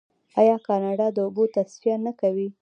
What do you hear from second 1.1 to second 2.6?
د اوبو تصفیه نه کوي؟